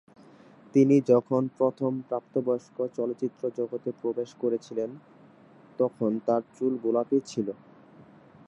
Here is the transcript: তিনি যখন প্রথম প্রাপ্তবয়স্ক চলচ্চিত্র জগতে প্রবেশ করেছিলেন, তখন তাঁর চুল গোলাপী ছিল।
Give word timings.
তিনি 0.75 0.95
যখন 1.09 1.41
প্রথম 1.57 1.91
প্রাপ্তবয়স্ক 2.01 2.77
চলচ্চিত্র 2.97 3.43
জগতে 3.57 3.89
প্রবেশ 4.01 4.29
করেছিলেন, 4.41 4.89
তখন 5.79 6.11
তাঁর 6.27 6.41
চুল 6.55 6.73
গোলাপী 6.83 7.17
ছিল। 7.25 7.47